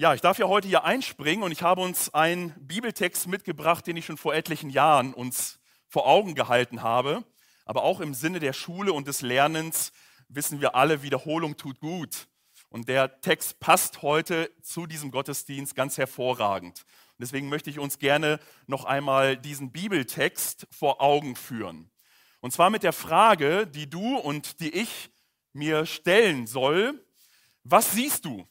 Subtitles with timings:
[0.00, 3.98] Ja, ich darf ja heute hier einspringen und ich habe uns einen Bibeltext mitgebracht, den
[3.98, 7.22] ich schon vor etlichen Jahren uns vor Augen gehalten habe.
[7.66, 9.92] Aber auch im Sinne der Schule und des Lernens
[10.30, 12.28] wissen wir alle, Wiederholung tut gut.
[12.70, 16.78] Und der Text passt heute zu diesem Gottesdienst ganz hervorragend.
[16.78, 21.90] Und deswegen möchte ich uns gerne noch einmal diesen Bibeltext vor Augen führen.
[22.40, 25.10] Und zwar mit der Frage, die du und die ich
[25.52, 27.04] mir stellen soll,
[27.64, 28.48] was siehst du?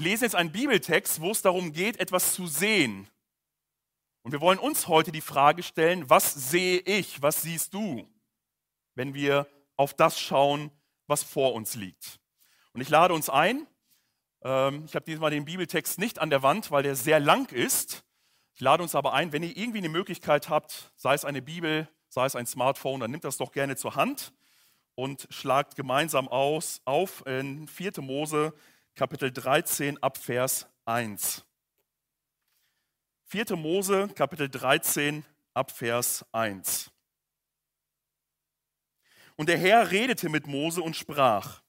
[0.00, 3.06] Wir lesen jetzt einen Bibeltext, wo es darum geht, etwas zu sehen.
[4.22, 8.08] Und wir wollen uns heute die Frage stellen, was sehe ich, was siehst du,
[8.94, 10.70] wenn wir auf das schauen,
[11.06, 12.18] was vor uns liegt.
[12.72, 13.66] Und ich lade uns ein,
[14.42, 18.02] ähm, ich habe diesmal den Bibeltext nicht an der Wand, weil der sehr lang ist.
[18.54, 21.86] Ich lade uns aber ein, wenn ihr irgendwie eine Möglichkeit habt, sei es eine Bibel,
[22.08, 24.32] sei es ein Smartphone, dann nimmt das doch gerne zur Hand
[24.94, 28.00] und schlagt gemeinsam aus auf in 4.
[28.00, 28.54] Mose
[28.94, 31.44] Kapitel 13 ab Vers 1.
[33.26, 33.56] 4.
[33.56, 36.90] Mose, Kapitel 13 ab Vers 1.
[39.36, 41.62] Und der Herr redete mit Mose und sprach,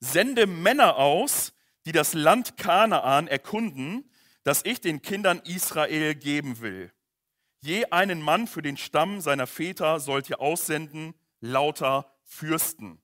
[0.00, 1.52] sende Männer aus,
[1.84, 4.10] die das Land Kanaan erkunden,
[4.44, 6.92] das ich den Kindern Israel geben will.
[7.60, 13.01] Je einen Mann für den Stamm seiner Väter sollt ihr aussenden, lauter Fürsten.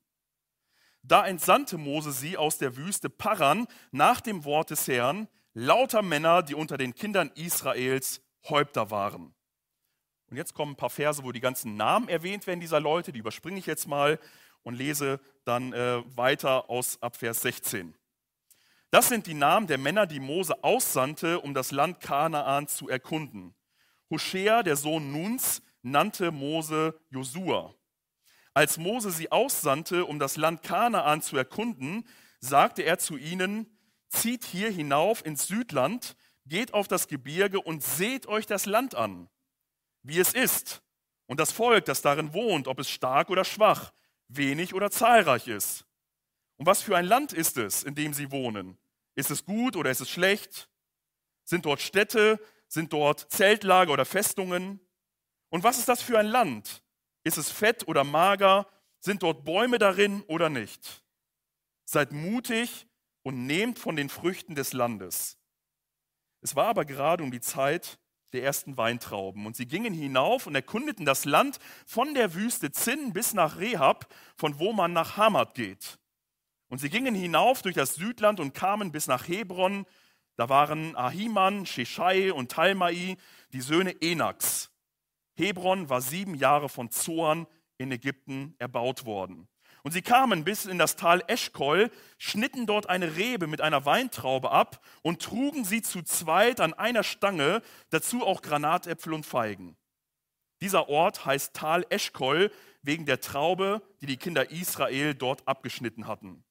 [1.09, 6.43] Da entsandte Mose sie aus der Wüste Paran nach dem Wort des Herrn, lauter Männer,
[6.43, 8.21] die unter den Kindern Israels
[8.51, 9.35] Häupter waren.
[10.31, 13.21] Und jetzt kommen ein paar Verse, wo die ganzen Namen erwähnt werden dieser Leute, die
[13.21, 14.21] überspringe ich jetzt mal
[14.63, 17.95] und lese dann äh, weiter aus ab Vers 16.
[18.91, 23.55] Das sind die Namen der Männer, die Mose aussandte, um das Land Kanaan zu erkunden.
[24.11, 27.75] Hoshea, der Sohn Nuns, nannte Mose Josua.
[28.55, 32.07] Als Mose sie aussandte, um das Land Kanaan zu erkunden,
[32.41, 33.67] sagte er zu ihnen,
[34.09, 39.29] zieht hier hinauf ins Südland, geht auf das Gebirge und seht euch das Land an,
[40.03, 40.83] wie es ist,
[41.27, 43.93] und das Volk, das darin wohnt, ob es stark oder schwach,
[44.29, 45.85] wenig oder zahlreich ist.
[46.57, 48.79] Und was für ein Land ist es, in dem sie wohnen?
[49.15, 50.69] Ist es gut oder ist es schlecht?
[51.45, 52.41] Sind dort Städte?
[52.67, 54.81] Sind dort Zeltlager oder Festungen?
[55.51, 56.83] Und was ist das für ein Land?
[57.29, 58.67] Ist es fett oder mager?
[59.01, 61.03] Sind dort Bäume darin oder nicht?
[61.85, 62.87] Seid mutig
[63.23, 65.37] und nehmt von den Früchten des Landes.
[66.41, 67.99] Es war aber gerade um die Zeit
[68.33, 73.13] der ersten Weintrauben und sie gingen hinauf und erkundeten das Land von der Wüste Zinn
[73.13, 75.99] bis nach Rehab, von wo man nach Hamad geht.
[76.69, 79.85] Und sie gingen hinauf durch das Südland und kamen bis nach Hebron.
[80.37, 83.19] Da waren Ahiman, Sheshai und Talmai,
[83.53, 84.71] die Söhne Enaks.
[85.39, 87.47] Hebron war sieben Jahre von Zoan
[87.79, 89.49] in Ägypten erbaut worden.
[89.85, 94.51] Und sie kamen bis in das Tal Eschkol, schnitten dort eine Rebe mit einer Weintraube
[94.51, 99.77] ab und trugen sie zu zweit an einer Stange, dazu auch Granatäpfel und Feigen.
[100.61, 102.51] Dieser Ort heißt Tal Eschkol
[102.83, 106.45] wegen der Traube, die die Kinder Israel dort abgeschnitten hatten.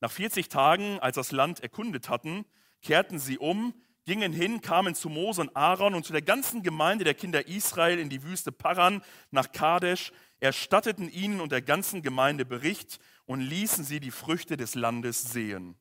[0.00, 2.44] Nach 40 Tagen, als das Land erkundet hatten,
[2.82, 3.74] kehrten sie um,
[4.04, 7.98] gingen hin, kamen zu Mose und Aaron und zu der ganzen Gemeinde der Kinder Israel
[7.98, 13.84] in die Wüste Paran nach Kadesh, erstatteten ihnen und der ganzen Gemeinde Bericht und ließen
[13.84, 15.76] sie die Früchte des Landes sehen.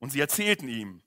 [0.00, 1.02] Und sie erzählten ihm,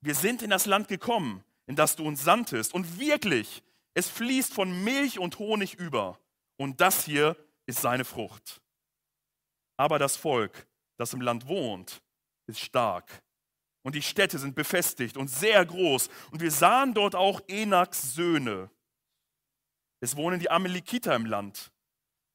[0.00, 3.62] wir sind in das Land gekommen, in das du uns sandtest, und wirklich,
[3.94, 6.18] es fließt von Milch und Honig über,
[6.56, 7.36] und das hier
[7.66, 8.60] ist seine Frucht.
[9.76, 12.02] Aber das Volk, das im Land wohnt,
[12.46, 13.22] ist stark
[13.82, 16.08] und die Städte sind befestigt und sehr groß.
[16.30, 18.70] Und wir sahen dort auch Enaks Söhne.
[20.00, 21.72] Es wohnen die Amalekiter im Land.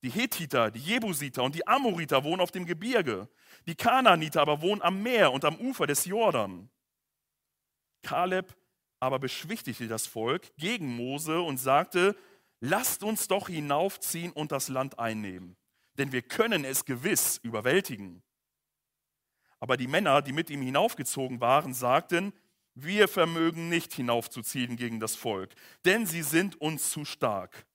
[0.03, 3.27] Die Hethiter, die Jebusiter und die Amoriter wohnen auf dem Gebirge.
[3.65, 6.69] Die Kanaaniter aber wohnen am Meer und am Ufer des Jordan.
[8.03, 8.55] Kaleb
[8.99, 12.15] aber beschwichtigte das Volk gegen Mose und sagte,
[12.59, 15.57] lasst uns doch hinaufziehen und das Land einnehmen,
[15.97, 18.23] denn wir können es gewiss überwältigen.
[19.65, 22.33] Aber die Männer, die mit ihm hinaufgezogen waren, sagten,
[22.75, 27.65] wir vermögen nicht hinaufzuziehen gegen das Volk, denn sie sind uns zu stark.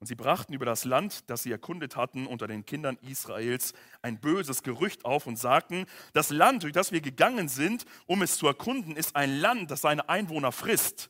[0.00, 3.72] Und sie brachten über das Land, das sie erkundet hatten, unter den Kindern Israels
[4.02, 8.36] ein böses Gerücht auf und sagten, das Land, durch das wir gegangen sind, um es
[8.36, 11.08] zu erkunden, ist ein Land, das seine Einwohner frisst.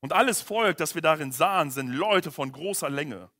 [0.00, 3.30] Und alles Volk, das wir darin sahen, sind Leute von großer Länge.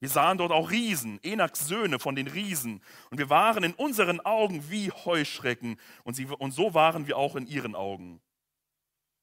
[0.00, 2.82] Wir sahen dort auch Riesen, Enaks Söhne von den Riesen.
[3.10, 5.76] Und wir waren in unseren Augen wie Heuschrecken.
[6.04, 8.20] Und, sie, und so waren wir auch in ihren Augen.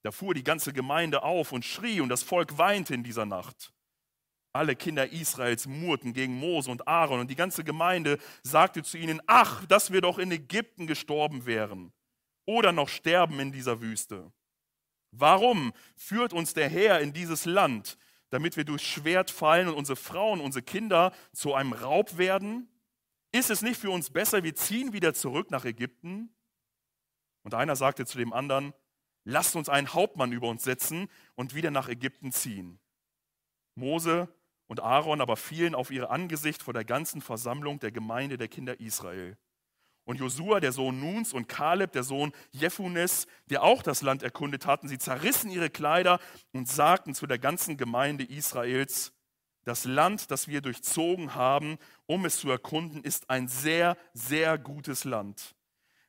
[0.03, 3.73] Da fuhr die ganze Gemeinde auf und schrie, und das Volk weinte in dieser Nacht.
[4.53, 9.21] Alle Kinder Israels murrten gegen Mose und Aaron, und die ganze Gemeinde sagte zu ihnen:
[9.27, 11.91] Ach, dass wir doch in Ägypten gestorben wären.
[12.45, 14.31] oder noch sterben in dieser Wüste.
[15.11, 17.97] Warum führt uns der Herr in dieses Land,
[18.35, 22.67] damit wir durchs Schwert fallen und unsere Frauen, unsere Kinder zu einem Raub werden?
[23.31, 26.35] Ist es nicht für uns besser, wir ziehen wieder zurück nach Ägypten?
[27.43, 28.73] Und einer sagte zu dem anderen,
[29.23, 32.77] lasst uns einen Hauptmann über uns setzen und wieder nach Ägypten ziehen.
[33.73, 34.27] Mose
[34.67, 38.81] und Aaron aber fielen auf ihr Angesicht vor der ganzen Versammlung der Gemeinde der Kinder
[38.81, 39.37] Israel.
[40.05, 44.67] Und Josua, der Sohn Nuns, und Kaleb, der Sohn Jephunes, der auch das Land erkundet
[44.67, 46.19] hatten, sie zerrissen ihre Kleider
[46.53, 49.13] und sagten zu der ganzen Gemeinde Israels,
[49.63, 55.05] das Land, das wir durchzogen haben, um es zu erkunden, ist ein sehr, sehr gutes
[55.05, 55.55] Land.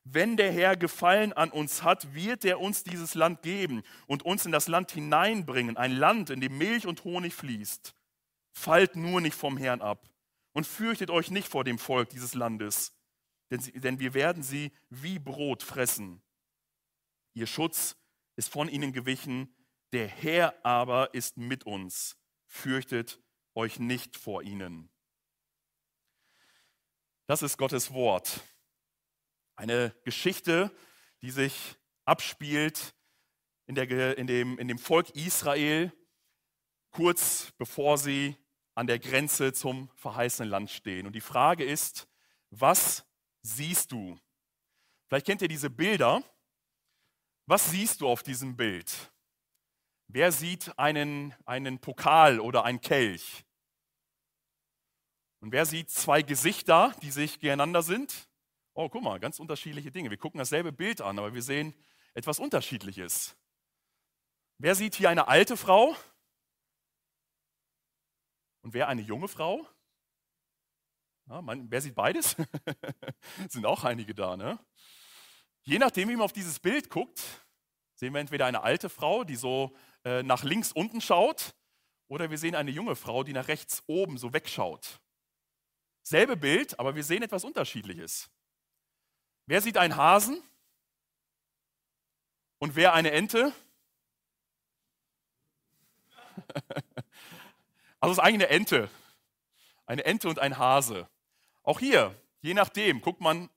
[0.03, 4.45] Wenn der Herr Gefallen an uns hat, wird er uns dieses Land geben und uns
[4.45, 7.95] in das Land hineinbringen, ein Land, in dem Milch und Honig fließt.
[8.53, 10.07] Fallt nur nicht vom Herrn ab
[10.53, 12.96] und fürchtet euch nicht vor dem Volk dieses Landes
[13.49, 16.21] denn, sie, denn wir werden sie wie Brot fressen.
[17.33, 17.95] Ihr Schutz
[18.35, 19.53] ist von ihnen gewichen,
[19.93, 22.17] der Herr aber ist mit uns.
[22.45, 23.21] Fürchtet
[23.55, 24.89] euch nicht vor ihnen.
[27.25, 28.41] Das ist Gottes Wort.
[29.55, 30.71] Eine Geschichte,
[31.21, 32.95] die sich abspielt
[33.65, 35.91] in, der, in, dem, in dem Volk Israel,
[36.91, 38.37] kurz bevor sie
[38.75, 41.07] an der Grenze zum verheißenen Land stehen.
[41.07, 42.07] Und die Frage ist,
[42.51, 43.06] was
[43.41, 44.19] siehst du?
[45.07, 46.23] Vielleicht kennt ihr diese Bilder.
[47.45, 49.11] Was siehst du auf diesem Bild?
[50.07, 53.45] Wer sieht einen, einen Pokal oder einen Kelch?
[55.39, 58.29] Und wer sieht zwei Gesichter, die sich gegeneinander sind?
[58.73, 60.09] Oh, guck mal, ganz unterschiedliche Dinge.
[60.09, 61.73] Wir gucken dasselbe Bild an, aber wir sehen
[62.13, 63.37] etwas Unterschiedliches.
[64.59, 65.95] Wer sieht hier eine alte Frau?
[68.63, 69.67] Und wer eine junge Frau?
[71.29, 72.37] Ja, man, wer sieht beides?
[73.49, 74.37] sind auch einige da.
[74.37, 74.57] Ne?
[75.63, 77.21] Je nachdem, wie man auf dieses Bild guckt,
[77.95, 79.75] sehen wir entweder eine alte Frau, die so
[80.05, 81.53] äh, nach links unten schaut,
[82.07, 85.01] oder wir sehen eine junge Frau, die nach rechts oben so wegschaut.
[86.01, 88.29] Selbe Bild, aber wir sehen etwas Unterschiedliches.
[89.45, 90.41] Wer sieht einen Hasen?
[92.59, 93.53] Und wer eine Ente?
[97.99, 98.89] also es ist eigentlich eine Ente.
[99.85, 101.09] Eine Ente und ein Hase.
[101.67, 103.49] Auch hier, je nachdem, guckt man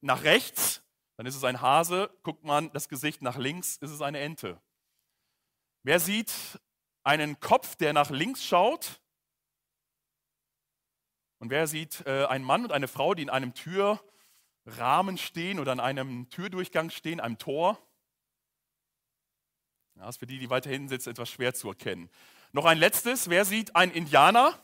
[0.00, 0.82] nach rechts,
[1.18, 4.58] dann ist es ein Hase, guckt man das Gesicht nach links, ist es eine Ente.
[5.82, 6.32] Wer sieht
[7.02, 9.02] einen Kopf, der nach links schaut?
[11.40, 15.72] Und wer sieht äh, einen Mann und eine Frau, die in einem Türrahmen stehen oder
[15.72, 17.78] an einem Türdurchgang stehen, einem Tor?
[19.96, 22.08] Ja, das ist für die, die weiter hinten sitzen, etwas schwer zu erkennen.
[22.52, 23.28] Noch ein letztes.
[23.28, 24.58] Wer sieht einen Indianer?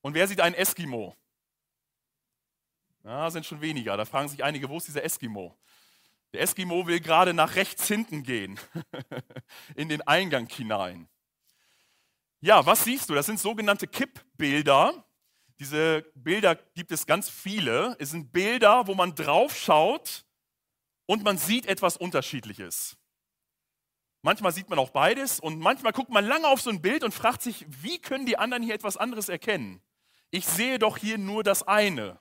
[0.00, 1.14] Und wer sieht einen Eskimo?
[3.06, 3.96] Ja, sind schon weniger.
[3.96, 5.56] Da fragen sich einige, wo ist dieser Eskimo?
[6.32, 8.58] Der Eskimo will gerade nach rechts hinten gehen,
[9.76, 11.08] in den Eingang hinein.
[12.40, 13.14] Ja, was siehst du?
[13.14, 15.04] Das sind sogenannte Kippbilder.
[15.60, 17.94] Diese Bilder gibt es ganz viele.
[18.00, 20.24] Es sind Bilder, wo man drauf schaut
[21.06, 22.96] und man sieht etwas Unterschiedliches.
[24.22, 27.14] Manchmal sieht man auch beides und manchmal guckt man lange auf so ein Bild und
[27.14, 29.80] fragt sich, wie können die anderen hier etwas anderes erkennen?
[30.32, 32.18] Ich sehe doch hier nur das eine.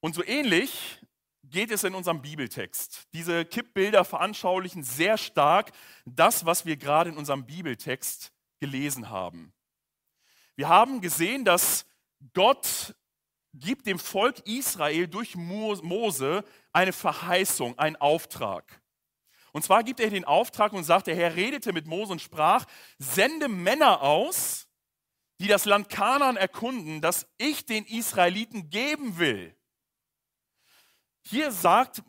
[0.00, 0.98] Und so ähnlich
[1.44, 3.08] geht es in unserem Bibeltext.
[3.12, 5.72] Diese Kippbilder veranschaulichen sehr stark
[6.04, 9.52] das, was wir gerade in unserem Bibeltext gelesen haben.
[10.56, 11.86] Wir haben gesehen, dass
[12.34, 12.94] Gott
[13.54, 18.80] gibt dem Volk Israel durch Mose eine Verheißung, einen Auftrag.
[19.52, 22.66] Und zwar gibt er den Auftrag und sagt, der Herr redete mit Mose und sprach,
[22.98, 24.68] sende Männer aus,
[25.40, 29.56] die das Land Kanaan erkunden, das ich den Israeliten geben will.
[31.30, 32.02] Hier sagt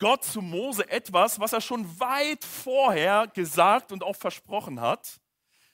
[0.00, 5.20] Gott zu Mose etwas, was er schon weit vorher gesagt und auch versprochen hat,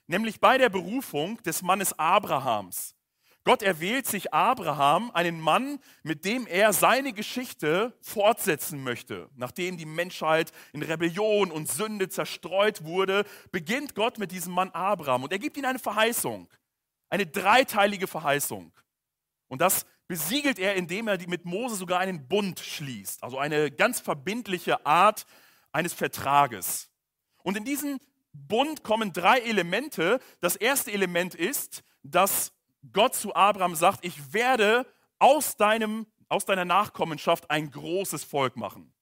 [0.07, 2.95] nämlich bei der Berufung des Mannes Abrahams.
[3.45, 9.31] Gott erwählt sich Abraham, einen Mann, mit dem er seine Geschichte fortsetzen möchte.
[9.37, 15.25] Nachdem die Menschheit in Rebellion und Sünde zerstreut wurde, beginnt Gott mit diesem Mann Abraham
[15.25, 16.47] und er gibt ihm eine Verheißung,
[17.09, 18.71] eine dreiteilige Verheißung.
[19.49, 24.01] Und das besiegelt er, indem er mit Mose sogar einen Bund schließt, also eine ganz
[24.01, 25.27] verbindliche Art
[25.73, 26.91] eines Vertrages.
[27.43, 27.99] Und in diesen
[28.33, 30.21] Bund kommen drei Elemente.
[30.41, 32.53] Das erste Element ist, dass
[32.93, 34.87] Gott zu Abraham sagt, ich werde
[35.19, 38.93] aus, deinem, aus deiner Nachkommenschaft ein großes Volk machen.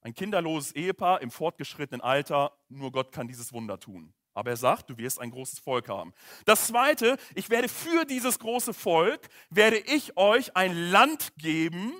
[0.00, 4.12] Ein kinderloses Ehepaar im fortgeschrittenen Alter, nur Gott kann dieses Wunder tun.
[4.36, 6.12] Aber er sagt, du wirst ein großes Volk haben.
[6.44, 11.90] Das zweite, ich werde für dieses große Volk, werde ich euch ein Land geben,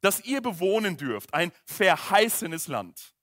[0.00, 3.14] das ihr bewohnen dürft, ein verheißenes Land.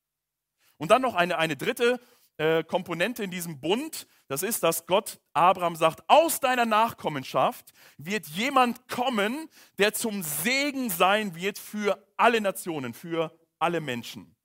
[0.77, 1.99] Und dann noch eine, eine dritte
[2.37, 8.27] äh, Komponente in diesem Bund, das ist, dass Gott Abraham sagt, aus deiner Nachkommenschaft wird
[8.27, 9.49] jemand kommen,
[9.79, 14.35] der zum Segen sein wird für alle Nationen, für alle Menschen.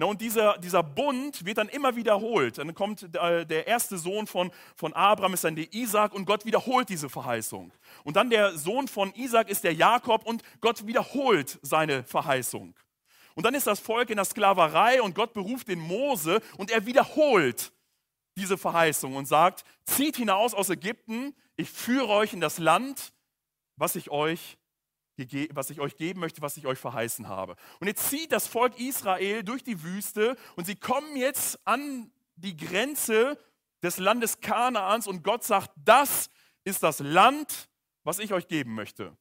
[0.00, 2.58] Na, und dieser, dieser Bund wird dann immer wiederholt.
[2.58, 6.46] Dann kommt äh, der erste Sohn von, von Abraham, ist dann der Isaac und Gott
[6.46, 7.72] wiederholt diese Verheißung.
[8.04, 12.74] Und dann der Sohn von Isaac ist der Jakob und Gott wiederholt seine Verheißung.
[13.34, 16.86] Und dann ist das Volk in der Sklaverei und Gott beruft den Mose und er
[16.86, 17.72] wiederholt
[18.36, 23.12] diese Verheißung und sagt, zieht hinaus aus Ägypten, ich führe euch in das Land,
[23.74, 24.57] was ich euch
[25.52, 27.56] was ich euch geben möchte, was ich euch verheißen habe.
[27.80, 32.56] Und jetzt zieht das Volk Israel durch die Wüste und sie kommen jetzt an die
[32.56, 33.38] Grenze
[33.82, 36.30] des Landes Kanaans und Gott sagt, das
[36.64, 37.68] ist das Land,
[38.04, 39.16] was ich euch geben möchte.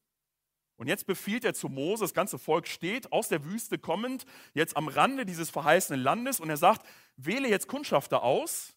[0.77, 4.77] Und jetzt befiehlt er zu Mose, das ganze Volk steht aus der Wüste kommend, jetzt
[4.77, 6.86] am Rande dieses verheißenen Landes und er sagt,
[7.16, 8.75] wähle jetzt Kundschafter aus,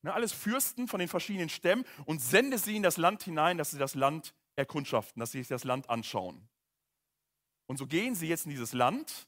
[0.00, 3.70] ne, alles Fürsten von den verschiedenen Stämmen und sende sie in das Land hinein, dass
[3.70, 6.48] sie das Land erkundschaften, dass sie sich das Land anschauen.
[7.72, 9.26] Und so gehen sie jetzt in dieses Land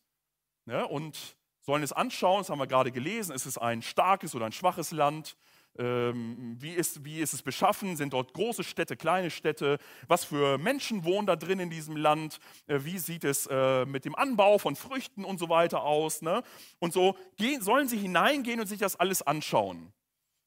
[0.66, 2.40] ne, und sollen es anschauen.
[2.40, 3.34] Das haben wir gerade gelesen.
[3.34, 5.34] Ist es ein starkes oder ein schwaches Land?
[5.78, 7.96] Ähm, wie, ist, wie ist es beschaffen?
[7.96, 9.78] Sind dort große Städte, kleine Städte?
[10.08, 12.38] Was für Menschen wohnen da drin in diesem Land?
[12.66, 16.20] Äh, wie sieht es äh, mit dem Anbau von Früchten und so weiter aus?
[16.20, 16.42] Ne?
[16.80, 19.90] Und so gehen, sollen sie hineingehen und sich das alles anschauen.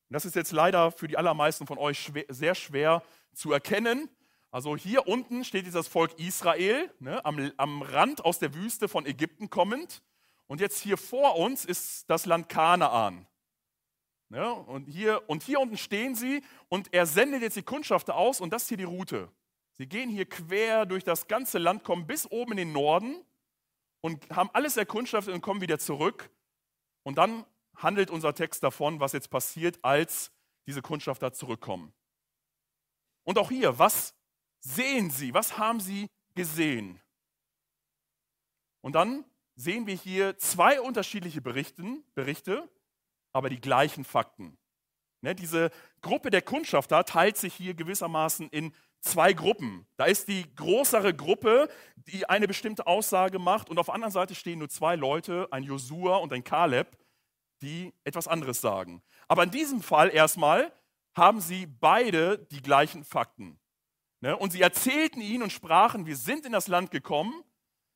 [0.09, 3.01] das ist jetzt leider für die allermeisten von euch schwer, sehr schwer
[3.33, 4.07] zu erkennen.
[4.57, 8.87] Also hier unten steht jetzt das Volk Israel, ne, am, am Rand aus der Wüste
[8.87, 10.01] von Ägypten kommend.
[10.47, 13.27] Und jetzt hier vor uns ist das Land Kanaan.
[14.29, 18.41] Ne, und, hier, und hier unten stehen sie und er sendet jetzt die Kundschafter aus
[18.41, 19.29] und das ist hier die Route.
[19.73, 23.23] Sie gehen hier quer durch das ganze Land, kommen bis oben in den Norden
[24.01, 26.31] und haben alles erkundschaftet und kommen wieder zurück.
[27.03, 27.45] Und dann
[27.75, 30.31] handelt unser Text davon, was jetzt passiert, als
[30.65, 31.93] diese Kundschafter zurückkommen.
[33.23, 34.15] Und auch hier, was
[34.59, 35.33] sehen sie?
[35.33, 36.99] Was haben sie gesehen?
[38.81, 42.69] Und dann sehen wir hier zwei unterschiedliche Berichten, Berichte,
[43.33, 44.57] aber die gleichen Fakten.
[45.21, 45.71] Ne, diese
[46.01, 48.71] Gruppe der Kundschafter teilt sich hier gewissermaßen in
[49.01, 49.87] zwei Gruppen.
[49.97, 54.35] Da ist die größere Gruppe, die eine bestimmte Aussage macht, und auf der anderen Seite
[54.35, 56.97] stehen nur zwei Leute, ein Josua und ein Kaleb,
[57.61, 59.01] die etwas anderes sagen.
[59.27, 60.71] Aber in diesem Fall erstmal
[61.15, 63.59] haben sie beide die gleichen Fakten.
[64.21, 64.35] Ne?
[64.35, 67.33] Und sie erzählten ihnen und sprachen, wir sind in das Land gekommen,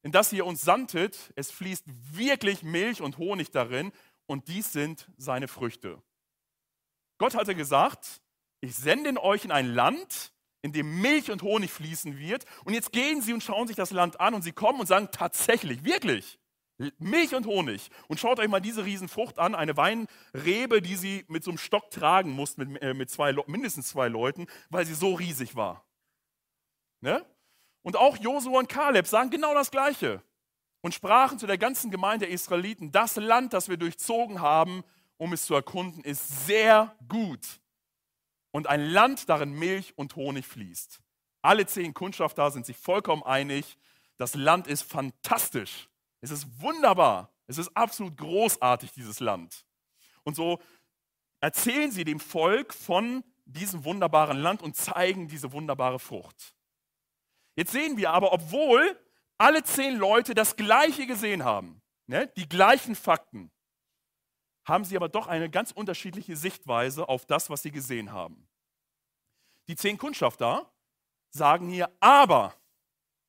[0.04, 1.32] in das ihr uns sandtet.
[1.36, 1.86] Es fließt
[2.16, 3.92] wirklich Milch und Honig darin
[4.25, 6.01] und dies sind seine Früchte.
[7.18, 8.22] Gott hatte gesagt,
[8.62, 12.46] ich sende euch in ein Land, in dem Milch und Honig fließen wird.
[12.66, 15.10] Und jetzt gehen sie und schauen sich das Land an und sie kommen und sagen
[15.12, 16.40] tatsächlich, wirklich,
[16.98, 17.90] Milch und Honig.
[18.08, 21.90] Und schaut euch mal diese Riesenfrucht an, eine Weinrebe, die sie mit so einem Stock
[21.92, 25.86] tragen mussten, mit, äh, mit zwei, mindestens zwei Leuten, weil sie so riesig war.
[27.01, 27.25] Ne?
[27.81, 30.22] Und auch Josua und Kaleb sagen genau das Gleiche
[30.81, 34.84] und sprachen zu der ganzen Gemeinde der Israeliten, das Land, das wir durchzogen haben,
[35.17, 37.60] um es zu erkunden, ist sehr gut.
[38.51, 41.00] Und ein Land, darin Milch und Honig fließt.
[41.41, 43.77] Alle zehn Kundschafter sind sich vollkommen einig,
[44.17, 45.89] das Land ist fantastisch.
[46.22, 47.34] Es ist wunderbar.
[47.48, 49.65] Es ist absolut großartig, dieses Land.
[50.24, 50.60] Und so
[51.39, 56.55] erzählen sie dem Volk von diesem wunderbaren Land und zeigen diese wunderbare Frucht.
[57.55, 59.00] Jetzt sehen wir aber, obwohl
[59.38, 63.51] alle zehn Leute das Gleiche gesehen haben, ne, die gleichen Fakten,
[64.67, 68.48] haben sie aber doch eine ganz unterschiedliche Sichtweise auf das, was sie gesehen haben.
[69.67, 70.72] Die zehn Kundschafter
[71.31, 72.53] sagen hier, aber,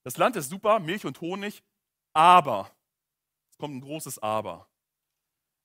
[0.04, 1.62] das Land ist super, Milch und Honig,
[2.12, 2.70] aber,
[3.50, 4.68] es kommt ein großes Aber.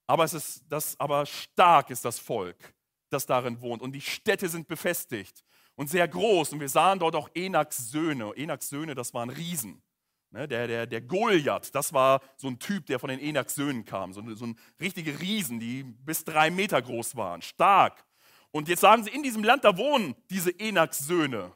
[0.10, 2.74] Aber es ist das, aber stark ist das Volk,
[3.10, 5.44] das darin wohnt und die Städte sind befestigt
[5.78, 6.52] und sehr groß.
[6.52, 8.34] Und wir sahen dort auch Enaks Söhne.
[8.36, 9.82] Enaks Söhne, das waren Riesen.
[10.32, 13.86] Ne, der, der, der Goliath, das war so ein Typ, der von den Enaks Söhnen
[13.86, 14.12] kam.
[14.12, 17.42] So, so ein richtige Riesen, die bis drei Meter groß waren.
[17.42, 18.06] Stark.
[18.52, 21.54] Und jetzt sagen sie, in diesem Land, da wohnen diese Enaks Söhne.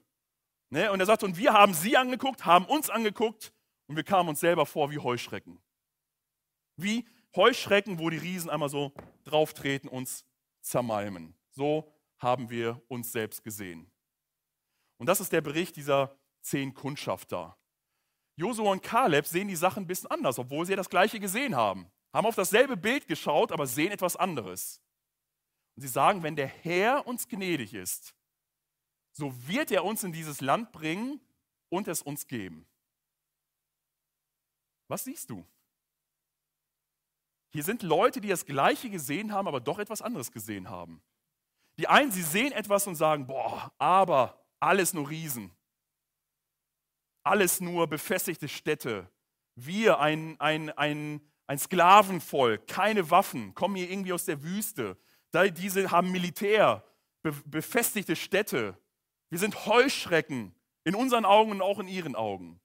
[0.70, 3.52] Ne, und er sagt, und wir haben sie angeguckt, haben uns angeguckt
[3.88, 5.60] und wir kamen uns selber vor wie Heuschrecken.
[6.78, 8.94] Wie Heuschrecken, wo die Riesen einmal so
[9.26, 10.24] drauftreten, uns
[10.62, 11.36] zermalmen.
[11.50, 13.91] So haben wir uns selbst gesehen.
[15.02, 17.58] Und das ist der Bericht dieser zehn Kundschafter.
[18.36, 21.56] Josua und Kaleb sehen die Sachen ein bisschen anders, obwohl sie ja das Gleiche gesehen
[21.56, 21.92] haben.
[22.14, 24.80] Haben auf dasselbe Bild geschaut, aber sehen etwas anderes.
[25.76, 28.14] Und sie sagen, wenn der Herr uns gnädig ist,
[29.12, 31.20] so wird er uns in dieses Land bringen
[31.70, 32.68] und es uns geben.
[34.88, 35.44] Was siehst du?
[37.54, 41.02] Hier sind Leute, die das Gleiche gesehen haben, aber doch etwas anderes gesehen haben.
[41.80, 45.52] Die einen, sie sehen etwas und sagen, boah, aber alles nur Riesen.
[47.24, 49.12] Alles nur befestigte Städte.
[49.56, 54.98] Wir, ein, ein, ein, ein Sklavenvolk, keine Waffen, kommen hier irgendwie aus der Wüste.
[55.34, 56.84] Diese haben Militär,
[57.22, 58.78] befestigte Städte.
[59.30, 62.60] Wir sind Heuschrecken in unseren Augen und auch in ihren Augen.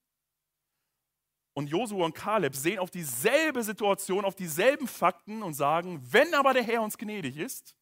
[1.54, 6.52] Und Josua und Kaleb sehen auf dieselbe Situation, auf dieselben Fakten und sagen, wenn aber
[6.52, 7.74] der Herr uns gnädig ist,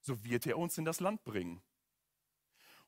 [0.00, 1.62] so wird er uns in das Land bringen.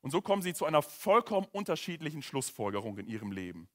[0.01, 3.69] Und so kommen sie zu einer vollkommen unterschiedlichen Schlussfolgerung in ihrem Leben.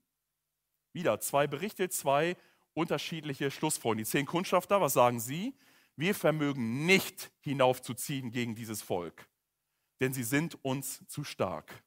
[0.92, 2.36] Wieder zwei Berichte, zwei
[2.74, 4.04] unterschiedliche Schlussfolgerungen.
[4.04, 5.54] Die zehn Kundschafter, was sagen sie?
[5.96, 9.28] Wir vermögen nicht hinaufzuziehen gegen dieses Volk,
[10.00, 11.82] denn sie sind uns zu stark.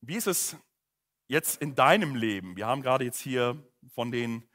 [0.00, 0.56] Wie ist es
[1.26, 2.56] jetzt in deinem Leben?
[2.56, 4.48] Wir haben gerade jetzt hier von den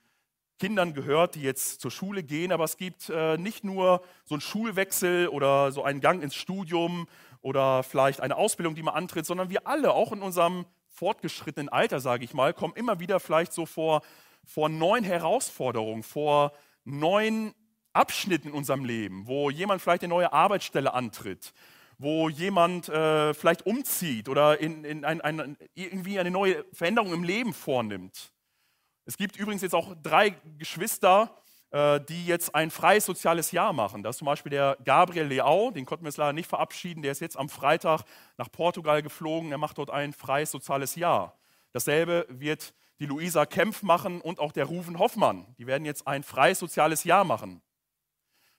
[0.60, 4.42] Kindern gehört, die jetzt zur Schule gehen, aber es gibt äh, nicht nur so einen
[4.42, 7.08] Schulwechsel oder so einen Gang ins Studium
[7.42, 12.00] oder vielleicht eine Ausbildung, die man antritt, sondern wir alle, auch in unserem fortgeschrittenen Alter,
[12.00, 14.02] sage ich mal, kommen immer wieder vielleicht so vor,
[14.46, 16.54] vor neuen Herausforderungen, vor
[16.86, 17.54] neuen
[17.94, 21.54] Abschnitten in unserem Leben, wo jemand vielleicht eine neue Arbeitsstelle antritt,
[21.98, 27.24] wo jemand äh, vielleicht umzieht oder in, in ein, ein, irgendwie eine neue Veränderung im
[27.24, 28.33] Leben vornimmt.
[29.06, 31.36] Es gibt übrigens jetzt auch drei Geschwister,
[31.72, 34.04] äh, die jetzt ein freies soziales Jahr machen.
[34.04, 37.12] Das ist zum Beispiel der Gabriel Leao, den konnten wir jetzt leider nicht verabschieden, der
[37.12, 38.04] ist jetzt am Freitag
[38.38, 41.38] nach Portugal geflogen, er macht dort ein freies soziales Jahr.
[41.72, 45.48] Dasselbe wird die Luisa Kempf machen und auch der Ruven Hoffmann.
[45.58, 47.62] Die werden jetzt ein freies soziales Jahr machen.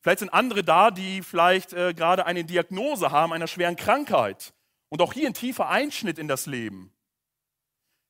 [0.01, 4.53] Vielleicht sind andere da, die vielleicht äh, gerade eine Diagnose haben einer schweren Krankheit
[4.91, 6.94] und auch hier ein tiefer Einschnitt in das Leben.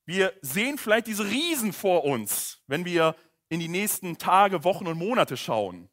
[0.06, 3.14] Wir sehen vielleicht diese Riesen vor uns, wenn wir
[3.48, 5.88] in die nächsten Tage, Wochen und Monate schauen.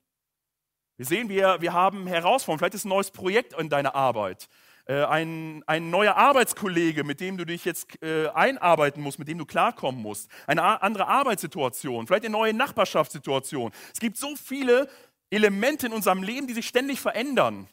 [0.98, 2.60] Wir sehen, wir, wir haben Herausforderungen.
[2.60, 4.50] Vielleicht ist ein neues Projekt in deiner Arbeit.
[4.86, 9.38] Äh, ein, ein neuer Arbeitskollege, mit dem du dich jetzt äh, einarbeiten musst, mit dem
[9.38, 10.30] du klarkommen musst.
[10.48, 13.72] Eine andere Arbeitssituation, vielleicht eine neue Nachbarschaftssituation.
[13.94, 14.90] Es gibt so viele
[15.30, 17.68] Elemente in unserem Leben, die sich ständig verändern.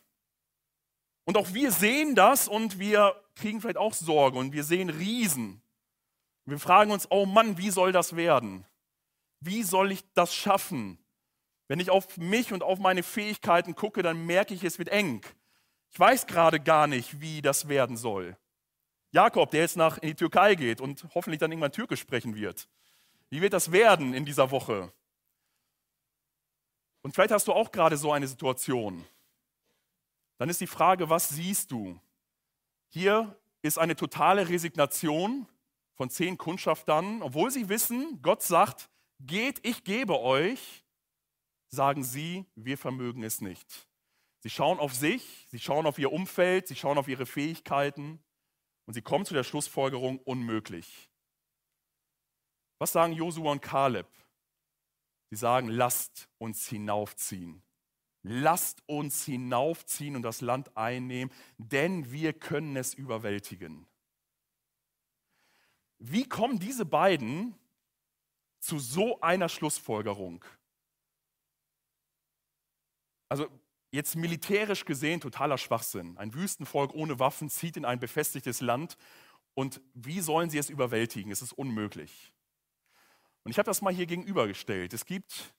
[1.24, 5.60] Und auch wir sehen das und wir kriegen vielleicht auch Sorge und wir sehen Riesen.
[6.50, 8.64] Wir fragen uns, oh Mann, wie soll das werden?
[9.40, 10.98] Wie soll ich das schaffen?
[11.66, 15.20] Wenn ich auf mich und auf meine Fähigkeiten gucke, dann merke ich, es wird eng.
[15.90, 18.36] Ich weiß gerade gar nicht, wie das werden soll.
[19.10, 22.66] Jakob, der jetzt nach in die Türkei geht und hoffentlich dann irgendwann Türkisch sprechen wird.
[23.28, 24.90] Wie wird das werden in dieser Woche?
[27.02, 29.04] Und vielleicht hast du auch gerade so eine Situation.
[30.38, 32.00] Dann ist die Frage, was siehst du?
[32.88, 35.46] Hier ist eine totale Resignation
[35.98, 40.84] von zehn Kundschaftern, obwohl sie wissen, Gott sagt, geht, ich gebe euch,
[41.66, 43.88] sagen sie, wir vermögen es nicht.
[44.40, 48.22] Sie schauen auf sich, sie schauen auf ihr Umfeld, sie schauen auf ihre Fähigkeiten
[48.86, 51.10] und sie kommen zu der Schlussfolgerung unmöglich.
[52.78, 54.06] Was sagen Josua und Kaleb?
[55.30, 57.64] Sie sagen, lasst uns hinaufziehen.
[58.22, 63.87] Lasst uns hinaufziehen und das Land einnehmen, denn wir können es überwältigen.
[65.98, 67.54] Wie kommen diese beiden
[68.60, 70.44] zu so einer Schlussfolgerung?
[73.28, 73.46] Also
[73.90, 76.16] jetzt militärisch gesehen totaler Schwachsinn.
[76.18, 78.96] Ein Wüstenvolk ohne Waffen zieht in ein befestigtes Land
[79.54, 81.32] und wie sollen sie es überwältigen?
[81.32, 82.32] Es ist unmöglich.
[83.44, 84.92] Und ich habe das mal hier gegenübergestellt.
[84.92, 85.54] Es gibt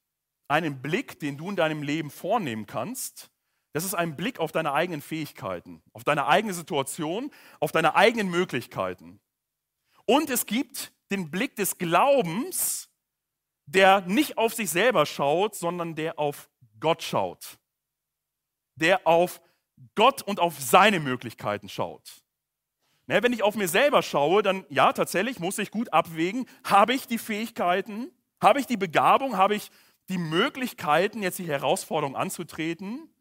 [0.47, 3.29] einen Blick, den du in deinem Leben vornehmen kannst.
[3.73, 8.29] Das ist ein Blick auf deine eigenen Fähigkeiten, auf deine eigene Situation, auf deine eigenen
[8.29, 9.19] Möglichkeiten.
[10.09, 12.89] Und es gibt den Blick des Glaubens,
[13.67, 17.59] der nicht auf sich selber schaut, sondern der auf Gott schaut.
[18.73, 19.39] Der auf
[19.93, 22.23] Gott und auf seine Möglichkeiten schaut.
[23.05, 26.95] Ne, wenn ich auf mir selber schaue, dann ja, tatsächlich muss ich gut abwägen, habe
[26.95, 29.69] ich die Fähigkeiten, habe ich die Begabung, habe ich
[30.09, 33.13] die Möglichkeiten, jetzt die Herausforderung anzutreten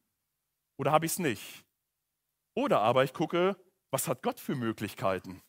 [0.79, 1.67] oder habe ich es nicht?
[2.55, 5.43] Oder aber ich gucke, was hat Gott für Möglichkeiten?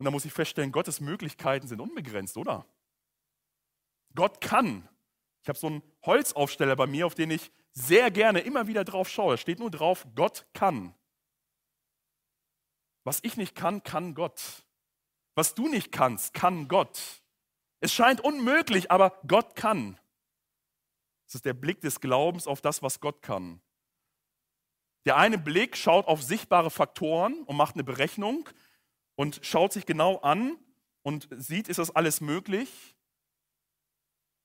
[0.00, 2.64] Und da muss ich feststellen, Gottes Möglichkeiten sind unbegrenzt, oder?
[4.14, 4.88] Gott kann.
[5.42, 9.10] Ich habe so einen Holzaufsteller bei mir, auf den ich sehr gerne immer wieder drauf
[9.10, 9.34] schaue.
[9.34, 10.94] Da steht nur drauf, Gott kann.
[13.04, 14.64] Was ich nicht kann, kann Gott.
[15.34, 17.22] Was du nicht kannst, kann Gott.
[17.80, 20.00] Es scheint unmöglich, aber Gott kann.
[21.26, 23.60] Es ist der Blick des Glaubens auf das, was Gott kann.
[25.04, 28.48] Der eine Blick schaut auf sichtbare Faktoren und macht eine Berechnung
[29.20, 30.56] und schaut sich genau an
[31.02, 32.96] und sieht, ist das alles möglich.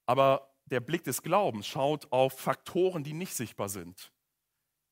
[0.05, 4.11] Aber der Blick des Glaubens schaut auf Faktoren, die nicht sichtbar sind.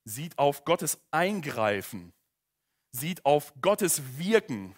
[0.05, 2.13] Sieht auf Gottes Eingreifen,
[2.93, 4.73] sieht auf Gottes Wirken,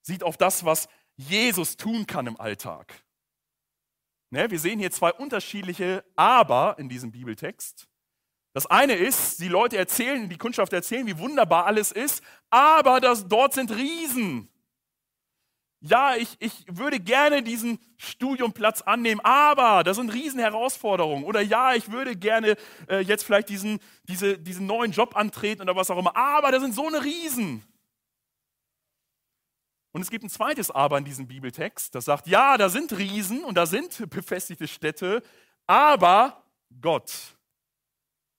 [0.00, 3.04] sieht auf das, was Jesus tun kann im Alltag.
[4.30, 7.86] Ne, wir sehen hier zwei unterschiedliche Aber in diesem Bibeltext.
[8.56, 13.28] Das eine ist, die Leute erzählen, die Kundschaft erzählen, wie wunderbar alles ist, aber das,
[13.28, 14.48] dort sind Riesen.
[15.80, 21.24] Ja, ich, ich würde gerne diesen Studiumplatz annehmen, aber das sind Riesenherausforderungen.
[21.24, 22.56] Oder ja, ich würde gerne
[22.88, 26.62] äh, jetzt vielleicht diesen, diese, diesen neuen Job antreten oder was auch immer, aber das
[26.62, 27.62] sind so eine Riesen.
[29.92, 33.44] Und es gibt ein zweites Aber in diesem Bibeltext, das sagt, ja, da sind Riesen
[33.44, 35.22] und da sind befestigte Städte,
[35.66, 36.42] aber
[36.80, 37.35] Gott,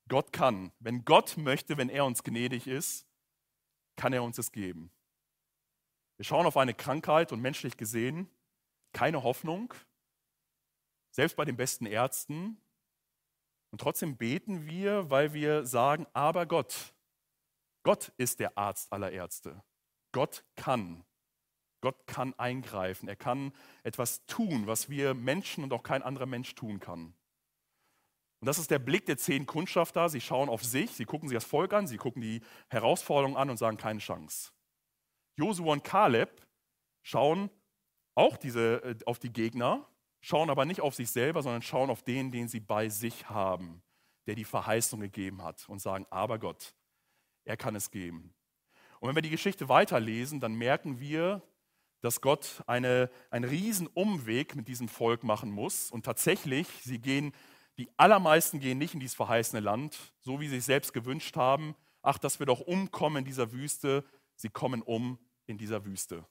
[0.07, 0.71] Gott kann.
[0.79, 3.05] Wenn Gott möchte, wenn er uns gnädig ist,
[3.95, 4.91] kann er uns es geben.
[6.17, 8.29] Wir schauen auf eine Krankheit und menschlich gesehen
[8.93, 9.73] keine Hoffnung,
[11.11, 12.59] selbst bei den besten Ärzten.
[13.71, 16.95] Und trotzdem beten wir, weil wir sagen, aber Gott,
[17.83, 19.61] Gott ist der Arzt aller Ärzte.
[20.11, 21.03] Gott kann.
[21.81, 23.07] Gott kann eingreifen.
[23.07, 27.13] Er kann etwas tun, was wir Menschen und auch kein anderer Mensch tun kann.
[28.39, 30.09] Und das ist der Blick der zehn Kundschafter.
[30.09, 33.49] Sie schauen auf sich, sie gucken sich das Volk an, sie gucken die Herausforderungen an
[33.49, 34.51] und sagen keine Chance.
[35.37, 36.45] Josua und Kaleb
[37.03, 37.49] schauen
[38.15, 39.87] auch diese, äh, auf die Gegner,
[40.21, 43.81] schauen aber nicht auf sich selber, sondern schauen auf den, den sie bei sich haben,
[44.25, 46.73] der die Verheißung gegeben hat und sagen, aber Gott,
[47.45, 48.33] er kann es geben.
[48.99, 51.43] Und wenn wir die Geschichte weiterlesen, dann merken wir,
[52.01, 55.91] dass Gott eine, einen riesen Umweg mit diesem Volk machen muss.
[55.91, 57.33] Und tatsächlich, sie gehen,
[57.77, 61.75] die allermeisten gehen nicht in dieses verheißene Land, so wie sie es selbst gewünscht haben.
[62.01, 64.03] Ach, dass wir doch umkommen in dieser Wüste.
[64.35, 66.25] Sie kommen um in dieser Wüste.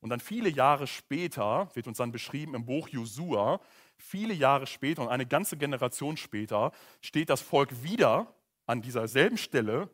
[0.00, 3.60] Und dann viele Jahre später, wird uns dann beschrieben im Buch Josua,
[3.96, 8.32] viele Jahre später und eine ganze Generation später steht das Volk wieder
[8.66, 9.90] an dieser selben Stelle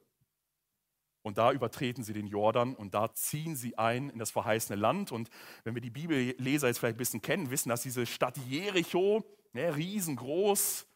[1.22, 5.10] und da übertreten sie den Jordan und da ziehen sie ein in das verheißene Land.
[5.10, 5.30] Und
[5.64, 9.74] wenn wir die Bibelleser jetzt vielleicht ein bisschen kennen, wissen, dass diese Stadt Jericho, ne,
[9.74, 10.86] riesengroß,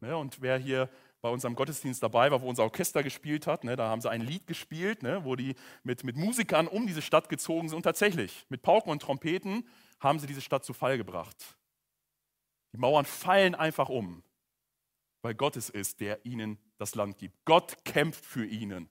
[0.00, 3.76] ne, und wer hier bei unserem Gottesdienst dabei war, wo unser Orchester gespielt hat, ne,
[3.76, 7.28] da haben sie ein Lied gespielt, ne, wo die mit, mit Musikern um diese Stadt
[7.28, 7.76] gezogen sind.
[7.76, 9.68] Und tatsächlich, mit Pauken und Trompeten
[10.00, 11.56] haben sie diese Stadt zu Fall gebracht.
[12.72, 14.24] Die Mauern fallen einfach um,
[15.22, 17.44] weil Gott es ist, der ihnen das Land gibt.
[17.44, 18.90] Gott kämpft für ihnen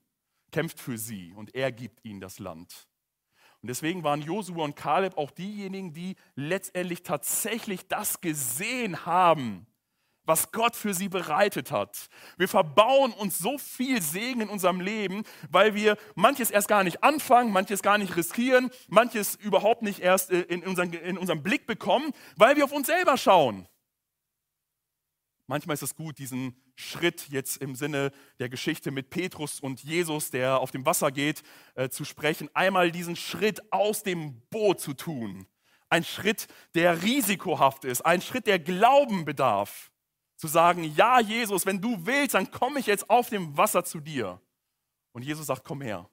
[0.52, 2.86] kämpft für sie und er gibt ihnen das Land.
[3.62, 9.66] Und deswegen waren Josua und Kaleb auch diejenigen, die letztendlich tatsächlich das gesehen haben,
[10.24, 12.08] was Gott für sie bereitet hat.
[12.36, 17.04] Wir verbauen uns so viel Segen in unserem Leben, weil wir manches erst gar nicht
[17.04, 21.66] anfangen, manches gar nicht riskieren, manches überhaupt nicht erst äh, in, unseren, in unserem Blick
[21.66, 23.68] bekommen, weil wir auf uns selber schauen.
[25.46, 30.30] Manchmal ist es gut, diesen Schritt jetzt im Sinne der Geschichte mit Petrus und Jesus,
[30.30, 31.42] der auf dem Wasser geht,
[31.74, 32.48] äh, zu sprechen.
[32.54, 35.46] Einmal diesen Schritt aus dem Boot zu tun.
[35.88, 38.00] Ein Schritt, der risikohaft ist.
[38.02, 39.90] Ein Schritt, der Glauben bedarf.
[40.36, 44.00] Zu sagen, ja Jesus, wenn du willst, dann komme ich jetzt auf dem Wasser zu
[44.00, 44.40] dir.
[45.12, 46.08] Und Jesus sagt, komm her.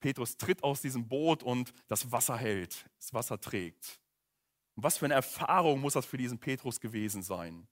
[0.00, 4.00] Petrus tritt aus diesem Boot und das Wasser hält, das Wasser trägt.
[4.76, 7.66] Und was für eine Erfahrung muss das für diesen Petrus gewesen sein?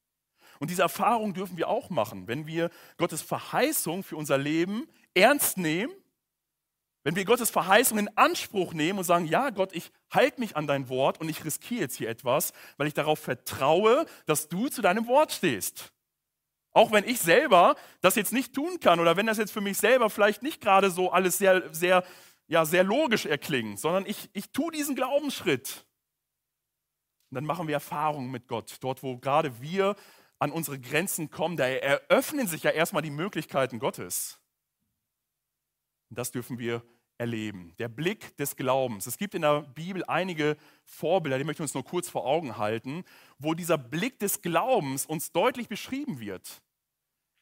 [0.58, 5.58] Und diese Erfahrung dürfen wir auch machen, wenn wir Gottes Verheißung für unser Leben ernst
[5.58, 5.92] nehmen,
[7.06, 10.66] wenn wir Gottes Verheißung in Anspruch nehmen und sagen, ja Gott, ich halte mich an
[10.66, 14.82] dein Wort und ich riskiere jetzt hier etwas, weil ich darauf vertraue, dass du zu
[14.82, 15.92] deinem Wort stehst.
[16.72, 19.78] Auch wenn ich selber das jetzt nicht tun kann oder wenn das jetzt für mich
[19.78, 22.02] selber vielleicht nicht gerade so alles sehr, sehr,
[22.48, 25.86] ja, sehr logisch erklingt, sondern ich, ich tue diesen Glaubensschritt.
[27.30, 29.94] Und dann machen wir Erfahrungen mit Gott, dort wo gerade wir
[30.38, 34.38] an unsere Grenzen kommen, da eröffnen sich ja erstmal die Möglichkeiten Gottes.
[36.10, 36.82] Und das dürfen wir
[37.18, 37.74] erleben.
[37.78, 39.06] Der Blick des Glaubens.
[39.06, 42.58] Es gibt in der Bibel einige Vorbilder, die möchte ich uns nur kurz vor Augen
[42.58, 43.04] halten,
[43.38, 46.62] wo dieser Blick des Glaubens uns deutlich beschrieben wird.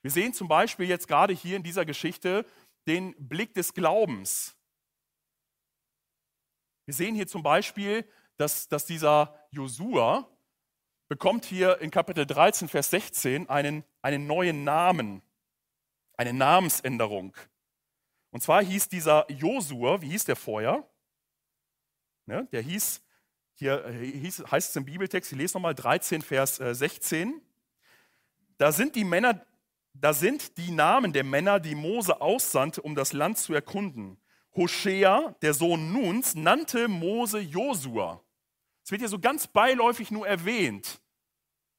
[0.02, 2.46] Wir sehen zum Beispiel jetzt gerade hier in dieser Geschichte
[2.86, 4.56] den Blick des Glaubens.
[6.84, 10.28] Wir sehen hier zum Beispiel, dass, dass dieser Josua,
[11.08, 15.22] bekommt hier in Kapitel 13, Vers 16 einen, einen neuen Namen,
[16.16, 17.36] eine Namensänderung.
[18.30, 20.88] Und zwar hieß dieser Josua, wie hieß der vorher?
[22.26, 23.02] Ne, der hieß,
[23.54, 27.28] hier hieß, heißt es im Bibeltext, ich lese nochmal 13, Vers 16.
[27.28, 27.40] Äh,
[28.56, 29.44] da sind die Männer,
[29.92, 34.18] da sind die Namen der Männer, die Mose aussandte, um das Land zu erkunden.
[34.56, 38.23] Hoshea, der Sohn Nuns, nannte Mose Josua.
[38.84, 41.00] Es wird hier so ganz beiläufig nur erwähnt,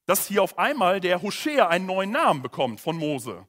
[0.06, 3.46] dass hier auf einmal der Hoshea einen neuen Namen bekommt von Mose.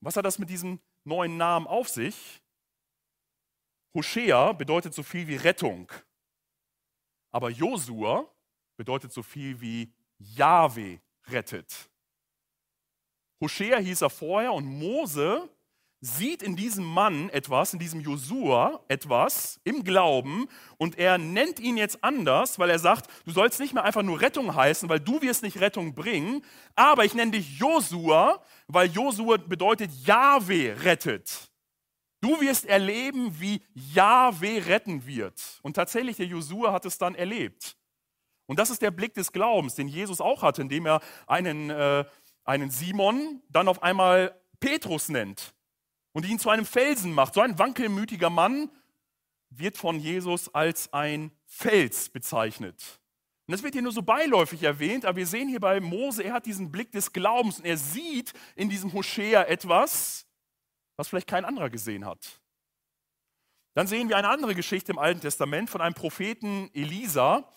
[0.00, 2.42] Was hat das mit diesem neuen Namen auf sich?
[3.94, 5.92] Hoshea bedeutet so viel wie Rettung.
[7.32, 8.26] Aber Josua
[8.76, 11.90] bedeutet so viel wie Jahwe rettet.
[13.42, 15.48] Hoshea hieß er vorher und Mose
[16.00, 21.76] sieht in diesem Mann etwas, in diesem Josua etwas im Glauben und er nennt ihn
[21.76, 25.20] jetzt anders, weil er sagt, du sollst nicht mehr einfach nur Rettung heißen, weil du
[25.20, 26.42] wirst nicht Rettung bringen,
[26.74, 31.50] aber ich nenne dich Josua, weil Josua bedeutet Jahwe rettet.
[32.22, 35.58] Du wirst erleben, wie Jahwe retten wird.
[35.62, 37.76] Und tatsächlich, der Josua hat es dann erlebt.
[38.46, 42.04] Und das ist der Blick des Glaubens, den Jesus auch hatte, indem er einen, äh,
[42.44, 45.54] einen Simon dann auf einmal Petrus nennt
[46.12, 47.34] und ihn zu einem Felsen macht.
[47.34, 48.70] So ein wankelmütiger Mann
[49.50, 53.00] wird von Jesus als ein Fels bezeichnet.
[53.46, 56.34] Und das wird hier nur so beiläufig erwähnt, aber wir sehen hier bei Mose, er
[56.34, 60.26] hat diesen Blick des Glaubens und er sieht in diesem Hoshea etwas,
[60.96, 62.40] was vielleicht kein anderer gesehen hat.
[63.74, 67.48] Dann sehen wir eine andere Geschichte im Alten Testament von einem Propheten Elisa,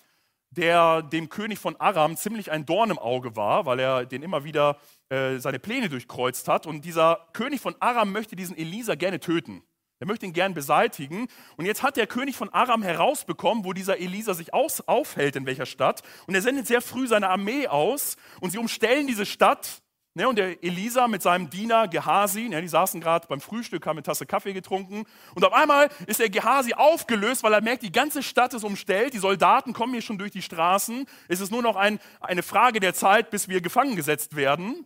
[0.55, 4.43] der dem König von Aram ziemlich ein Dorn im Auge war, weil er den immer
[4.43, 4.77] wieder
[5.09, 6.65] äh, seine Pläne durchkreuzt hat.
[6.65, 9.63] Und dieser König von Aram möchte diesen Elisa gerne töten.
[9.99, 11.27] Er möchte ihn gern beseitigen.
[11.55, 15.45] Und jetzt hat der König von Aram herausbekommen, wo dieser Elisa sich aus, aufhält, in
[15.45, 16.01] welcher Stadt.
[16.27, 19.82] Und er sendet sehr früh seine Armee aus und sie umstellen diese Stadt
[20.15, 23.97] Ne, und der Elisa mit seinem Diener Gehasi, ne, die saßen gerade beim Frühstück, haben
[23.97, 25.05] eine Tasse Kaffee getrunken.
[25.33, 29.15] Und auf einmal ist der Gehasi aufgelöst, weil er merkt, die ganze Stadt ist umstellt,
[29.15, 31.07] die Soldaten kommen hier schon durch die Straßen.
[31.29, 34.85] Es ist nur noch ein, eine Frage der Zeit, bis wir gefangen gesetzt werden.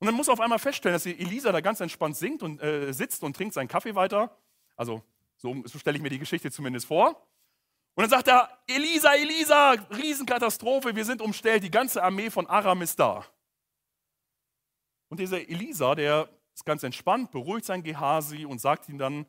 [0.00, 2.92] Und dann muss er auf einmal feststellen, dass Elisa da ganz entspannt singt und, äh,
[2.92, 4.36] sitzt und trinkt seinen Kaffee weiter.
[4.76, 5.02] Also
[5.38, 7.26] so, so stelle ich mir die Geschichte zumindest vor.
[7.94, 12.82] Und dann sagt er, Elisa, Elisa, Riesenkatastrophe, wir sind umstellt, die ganze Armee von Aram
[12.82, 13.24] ist da.
[15.14, 19.26] Und dieser Elisa, der ist ganz entspannt, beruhigt sein Gehasi und sagt ihm dann,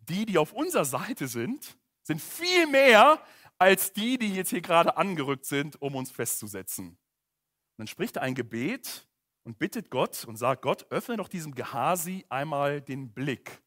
[0.00, 3.22] die, die auf unserer Seite sind, sind viel mehr
[3.56, 6.88] als die, die jetzt hier gerade angerückt sind, um uns festzusetzen.
[6.88, 6.98] Und
[7.76, 9.06] dann spricht er ein Gebet
[9.44, 13.62] und bittet Gott und sagt, Gott, öffne doch diesem Gehasi einmal den Blick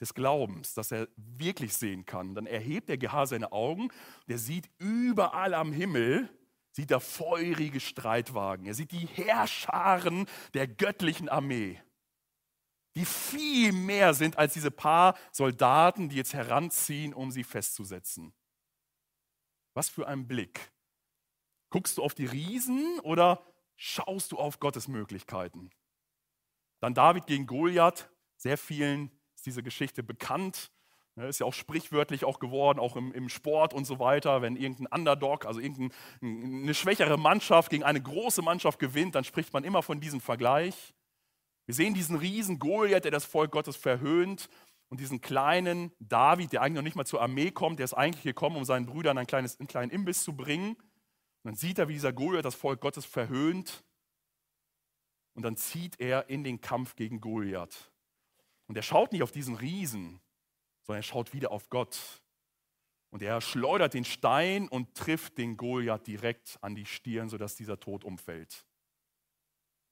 [0.00, 2.34] des Glaubens, dass er wirklich sehen kann.
[2.34, 3.92] Dann erhebt der Gehasi seine Augen,
[4.26, 6.28] der sieht überall am Himmel
[6.76, 8.66] sieht er feurige Streitwagen.
[8.66, 11.82] Er sieht die Heerscharen der göttlichen Armee,
[12.96, 18.34] die viel mehr sind als diese paar Soldaten, die jetzt heranziehen, um sie festzusetzen.
[19.72, 20.70] Was für ein Blick.
[21.70, 23.42] Guckst du auf die Riesen oder
[23.76, 25.70] schaust du auf Gottes Möglichkeiten?
[26.80, 28.10] Dann David gegen Goliath.
[28.36, 30.70] Sehr vielen ist diese Geschichte bekannt.
[31.18, 34.42] Ne, ist ja auch sprichwörtlich auch geworden, auch im, im, Sport und so weiter.
[34.42, 39.64] Wenn irgendein Underdog, also irgendeine schwächere Mannschaft gegen eine große Mannschaft gewinnt, dann spricht man
[39.64, 40.94] immer von diesem Vergleich.
[41.64, 44.50] Wir sehen diesen riesen Goliath, der das Volk Gottes verhöhnt
[44.88, 48.22] und diesen kleinen David, der eigentlich noch nicht mal zur Armee kommt, der ist eigentlich
[48.22, 50.72] gekommen, um seinen Brüdern ein kleines, einen kleinen Imbiss zu bringen.
[50.74, 53.84] Und dann sieht er, wie dieser Goliath das Volk Gottes verhöhnt
[55.32, 57.90] und dann zieht er in den Kampf gegen Goliath.
[58.66, 60.20] Und er schaut nicht auf diesen Riesen,
[60.86, 61.98] sondern er schaut wieder auf Gott.
[63.10, 67.80] Und er schleudert den Stein und trifft den Goliath direkt an die Stirn, sodass dieser
[67.80, 68.66] tot umfällt.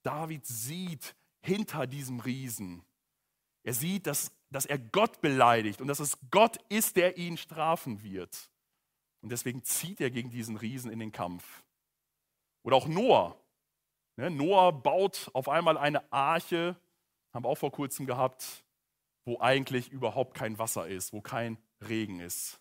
[0.02, 2.84] David sieht hinter diesem Riesen,
[3.64, 8.02] er sieht, dass, dass er Gott beleidigt und dass es Gott ist, der ihn strafen
[8.02, 8.50] wird.
[9.22, 11.64] Und deswegen zieht er gegen diesen Riesen in den Kampf.
[12.62, 13.38] Oder auch Noah.
[14.16, 16.76] Ne, Noah baut auf einmal eine Arche,
[17.32, 18.63] haben wir auch vor kurzem gehabt,
[19.24, 22.60] wo eigentlich überhaupt kein Wasser ist, wo kein Regen ist.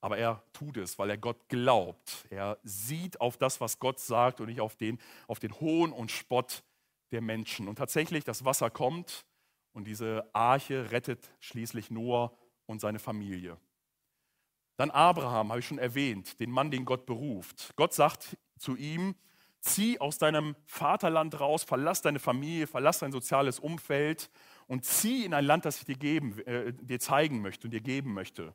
[0.00, 2.26] Aber er tut es, weil er Gott glaubt.
[2.30, 6.10] Er sieht auf das, was Gott sagt und nicht auf den, auf den Hohn und
[6.10, 6.62] Spott
[7.10, 7.66] der Menschen.
[7.68, 9.26] Und tatsächlich, das Wasser kommt
[9.72, 12.32] und diese Arche rettet schließlich Noah
[12.66, 13.58] und seine Familie.
[14.76, 17.72] Dann Abraham, habe ich schon erwähnt, den Mann, den Gott beruft.
[17.74, 19.16] Gott sagt zu ihm,
[19.60, 24.30] zieh aus deinem Vaterland raus, verlass deine Familie, verlass dein soziales Umfeld
[24.68, 27.80] und zieh in ein Land, das ich dir, geben, äh, dir zeigen möchte und dir
[27.80, 28.54] geben möchte.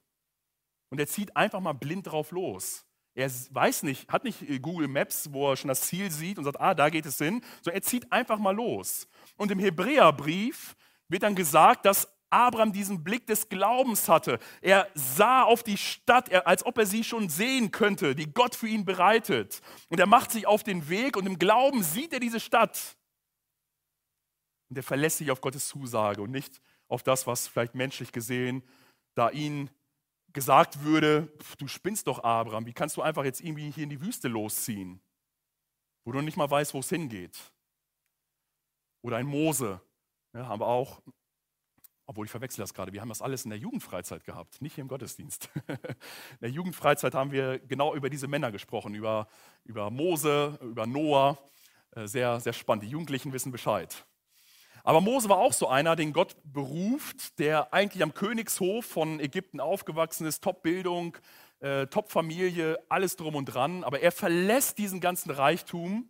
[0.90, 2.86] Und er zieht einfach mal blind drauf los.
[3.16, 6.46] Er weiß nicht, hat nicht äh, Google Maps, wo er schon das Ziel sieht und
[6.46, 9.08] sagt, ah, da geht es hin, sondern er zieht einfach mal los.
[9.36, 10.76] Und im Hebräerbrief
[11.10, 14.40] wird dann gesagt, dass Abraham diesen Blick des Glaubens hatte.
[14.62, 18.68] Er sah auf die Stadt, als ob er sie schon sehen könnte, die Gott für
[18.68, 19.62] ihn bereitet.
[19.90, 22.98] Und er macht sich auf den Weg und im Glauben sieht er diese Stadt.
[24.74, 28.64] Und er verlässt sich auf Gottes Zusage und nicht auf das, was vielleicht menschlich gesehen
[29.14, 29.70] da ihnen
[30.34, 34.02] gesagt würde, du spinnst doch, Abraham, wie kannst du einfach jetzt irgendwie hier in die
[34.02, 35.00] Wüste losziehen,
[36.06, 37.38] wo du nicht mal weißt, wo es hingeht.
[39.04, 39.80] Oder ein Mose,
[40.34, 41.04] ja, haben wir auch,
[42.08, 44.82] obwohl ich verwechsel das gerade, wir haben das alles in der Jugendfreizeit gehabt, nicht hier
[44.82, 45.52] im Gottesdienst.
[45.68, 45.78] in
[46.42, 49.28] der Jugendfreizeit haben wir genau über diese Männer gesprochen, über,
[49.66, 51.38] über Mose, über Noah.
[51.92, 52.86] Äh, sehr, sehr spannend.
[52.86, 54.04] Die Jugendlichen wissen Bescheid.
[54.84, 59.62] Aber Mose war auch so einer, den Gott beruft, der eigentlich am Königshof von Ägypten
[59.62, 61.18] aufgewachsen ist, Top-Bildung,
[61.62, 63.86] äh, Top-Familie, alles drum und dran.
[63.86, 66.10] Aber er verlässt diesen ganzen Reichtum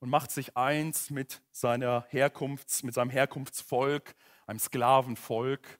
[0.00, 4.14] und macht sich eins mit, seiner Herkunfts-, mit seinem Herkunftsvolk,
[4.46, 5.78] einem Sklavenvolk.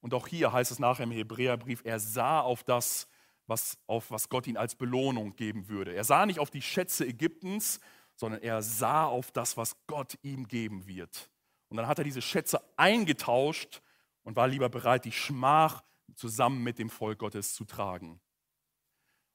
[0.00, 3.06] Und auch hier heißt es nachher im Hebräerbrief, er sah auf das,
[3.46, 5.94] was, auf was Gott ihn als Belohnung geben würde.
[5.94, 7.78] Er sah nicht auf die Schätze Ägyptens,
[8.16, 11.30] sondern er sah auf das, was Gott ihm geben wird.
[11.72, 13.80] Und dann hat er diese Schätze eingetauscht
[14.24, 15.82] und war lieber bereit, die Schmach
[16.14, 18.20] zusammen mit dem Volk Gottes zu tragen.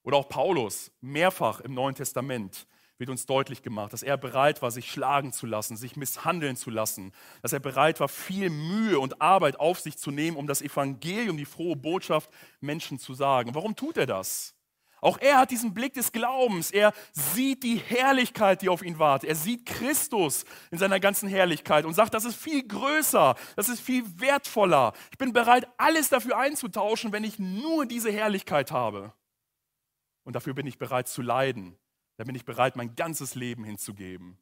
[0.04, 2.68] Oder auch Paulus, mehrfach im Neuen Testament
[3.00, 6.70] wird uns deutlich gemacht, dass er bereit war, sich schlagen zu lassen, sich misshandeln zu
[6.70, 10.62] lassen, dass er bereit war, viel Mühe und Arbeit auf sich zu nehmen, um das
[10.62, 13.56] Evangelium, die frohe Botschaft Menschen zu sagen.
[13.56, 14.57] Warum tut er das?
[15.02, 16.72] Auch er hat diesen Blick des Glaubens.
[16.72, 19.30] Er sieht die Herrlichkeit, die auf ihn wartet.
[19.30, 23.80] Er sieht Christus in seiner ganzen Herrlichkeit und sagt, das ist viel größer, das ist
[23.80, 24.94] viel wertvoller.
[25.12, 29.14] Ich bin bereit, alles dafür einzutauschen, wenn ich nur diese Herrlichkeit habe.
[30.24, 31.78] Und dafür bin ich bereit zu leiden.
[32.18, 34.38] Da bin ich bereit, mein ganzes Leben hinzugeben.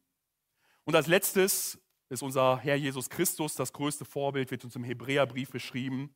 [0.84, 5.50] Und als letztes ist unser Herr Jesus Christus, das größte Vorbild, wird uns im Hebräerbrief
[5.50, 6.14] beschrieben.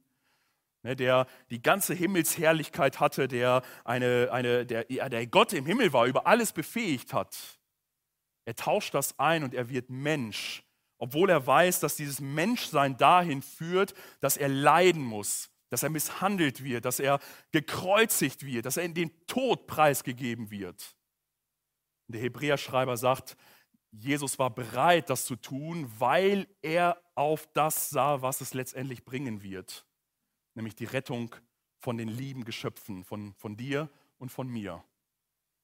[0.82, 6.06] Ne, der die ganze Himmelsherrlichkeit hatte, der, eine, eine, der, der Gott im Himmel war,
[6.06, 7.36] über alles befähigt hat.
[8.46, 10.64] Er tauscht das ein und er wird Mensch,
[10.96, 16.64] obwohl er weiß, dass dieses Menschsein dahin führt, dass er leiden muss, dass er misshandelt
[16.64, 17.20] wird, dass er
[17.52, 20.96] gekreuzigt wird, dass er in den Tod preisgegeben wird.
[22.08, 23.36] Und der Hebräerschreiber sagt,
[23.92, 29.42] Jesus war bereit, das zu tun, weil er auf das sah, was es letztendlich bringen
[29.42, 29.84] wird
[30.54, 31.34] nämlich die Rettung
[31.78, 34.84] von den lieben Geschöpfen, von, von dir und von mir.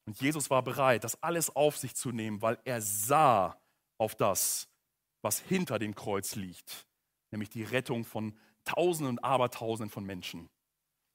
[0.07, 3.61] Und Jesus war bereit, das alles auf sich zu nehmen, weil er sah
[3.99, 4.69] auf das,
[5.21, 6.87] was hinter dem Kreuz liegt,
[7.31, 10.49] nämlich die Rettung von Tausenden und Abertausenden von Menschen.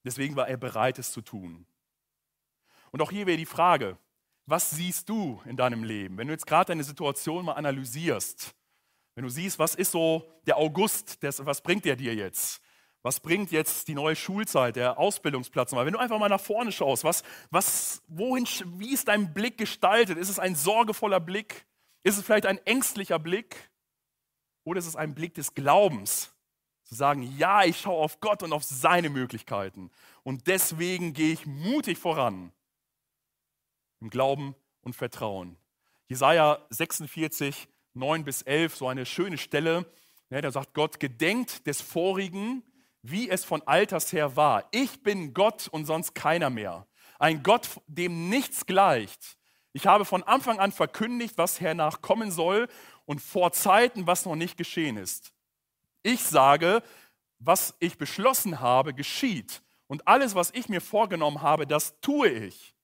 [0.04, 1.66] Deswegen war er bereit, es zu tun.
[2.90, 3.98] Und auch hier wäre die Frage,
[4.46, 6.18] was siehst du in deinem Leben?
[6.18, 8.54] Wenn du jetzt gerade deine Situation mal analysierst,
[9.14, 12.60] wenn du siehst, was ist so der August, was bringt der dir jetzt?
[13.02, 15.72] Was bringt jetzt die neue Schulzeit, der Ausbildungsplatz?
[15.72, 18.46] Wenn du einfach mal nach vorne schaust, was, was, wohin,
[18.78, 20.18] wie ist dein Blick gestaltet?
[20.18, 21.66] Ist es ein sorgevoller Blick?
[22.04, 23.70] Ist es vielleicht ein ängstlicher Blick?
[24.64, 26.32] Oder ist es ein Blick des Glaubens?
[26.84, 29.90] Zu sagen, ja, ich schaue auf Gott und auf seine Möglichkeiten.
[30.22, 32.52] Und deswegen gehe ich mutig voran.
[34.00, 35.56] Im Glauben und Vertrauen.
[36.08, 39.86] Jesaja 46, 9 bis 11, so eine schöne Stelle.
[40.30, 42.62] Ja, da sagt Gott, gedenkt des Vorigen,
[43.02, 44.68] wie es von alters her war.
[44.70, 46.86] Ich bin Gott und sonst keiner mehr.
[47.18, 49.36] Ein Gott, dem nichts gleicht.
[49.72, 52.68] Ich habe von Anfang an verkündigt, was hernach kommen soll
[53.04, 55.32] und vor Zeiten, was noch nicht geschehen ist.
[56.02, 56.82] Ich sage,
[57.38, 59.62] was ich beschlossen habe, geschieht.
[59.86, 62.74] Und alles, was ich mir vorgenommen habe, das tue ich.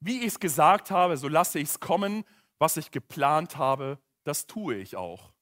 [0.00, 2.24] Wie ich es gesagt habe, so lasse ich es kommen.
[2.58, 5.32] Was ich geplant habe, das tue ich auch.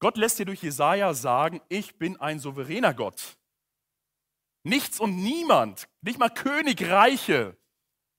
[0.00, 3.38] Gott lässt dir durch Jesaja sagen: Ich bin ein souveräner Gott.
[4.62, 7.56] Nichts und niemand, nicht mal Königreiche,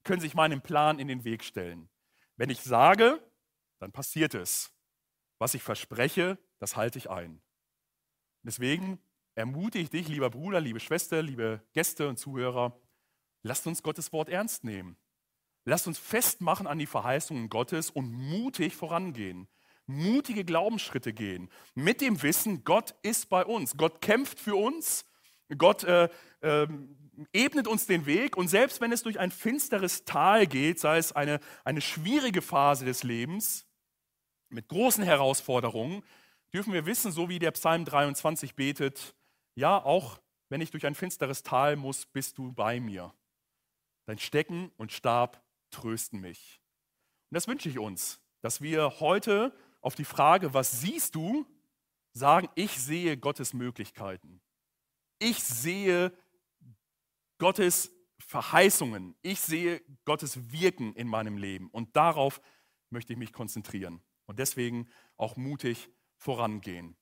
[0.04, 1.88] können sich meinem Plan in den Weg stellen.
[2.36, 3.22] Wenn ich sage,
[3.78, 4.72] dann passiert es.
[5.38, 7.40] Was ich verspreche, das halte ich ein.
[8.42, 8.98] Deswegen
[9.34, 12.78] ermutige ich dich, lieber Bruder, liebe Schwester, liebe Gäste und Zuhörer,
[13.42, 14.96] lasst uns Gottes Wort ernst nehmen.
[15.64, 19.46] Lasst uns festmachen an die Verheißungen Gottes und mutig vorangehen
[19.90, 25.04] mutige Glaubensschritte gehen, mit dem Wissen, Gott ist bei uns, Gott kämpft für uns,
[25.56, 26.08] Gott äh,
[26.40, 26.66] äh,
[27.32, 31.12] ebnet uns den Weg und selbst wenn es durch ein finsteres Tal geht, sei es
[31.12, 33.66] eine, eine schwierige Phase des Lebens
[34.48, 36.02] mit großen Herausforderungen,
[36.52, 39.14] dürfen wir wissen, so wie der Psalm 23 betet,
[39.54, 43.14] ja, auch wenn ich durch ein finsteres Tal muss, bist du bei mir.
[44.06, 46.60] Dein Stecken und Stab trösten mich.
[47.30, 51.46] Und das wünsche ich uns, dass wir heute auf die Frage, was siehst du,
[52.12, 54.40] sagen, ich sehe Gottes Möglichkeiten.
[55.18, 56.12] Ich sehe
[57.38, 59.14] Gottes Verheißungen.
[59.22, 61.68] Ich sehe Gottes Wirken in meinem Leben.
[61.70, 62.40] Und darauf
[62.90, 64.02] möchte ich mich konzentrieren.
[64.26, 66.96] Und deswegen auch mutig vorangehen.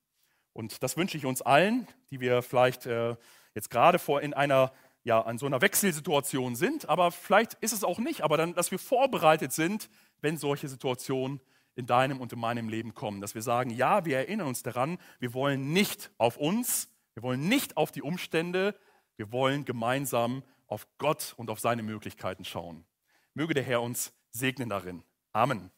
[0.53, 3.17] Und das wünsche ich uns allen, die wir vielleicht äh,
[3.55, 4.73] jetzt gerade vor in einer
[5.05, 8.71] ja, an so einer Wechselsituation sind, aber vielleicht ist es auch nicht, aber dann, dass
[8.71, 9.89] wir vorbereitet sind,
[10.21, 11.41] wenn solche Situationen
[11.79, 13.21] in deinem und in meinem Leben kommen.
[13.21, 17.49] Dass wir sagen, ja, wir erinnern uns daran, wir wollen nicht auf uns, wir wollen
[17.49, 18.75] nicht auf die Umstände,
[19.17, 22.85] wir wollen gemeinsam auf Gott und auf seine Möglichkeiten schauen.
[23.33, 25.05] Möge der Herr uns segnen darin.
[25.33, 25.71] Amen.